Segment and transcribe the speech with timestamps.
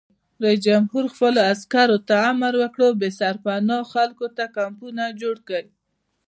[0.43, 5.65] رئیس جمهور خپلو عسکرو ته امر وکړ؛ بې سرپناه خلکو ته کمپونه جوړ کړئ!